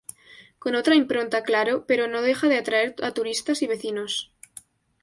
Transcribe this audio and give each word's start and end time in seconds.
Con 0.61 0.73
otra 0.73 0.95
impronta 0.95 1.43
claro, 1.43 1.85
pero 1.85 2.07
no 2.07 2.23
deja 2.23 2.47
de 2.49 2.57
atraer 2.57 2.95
a 3.03 3.11
turistas 3.11 3.61
y 3.61 3.67
vecinos. 3.67 4.33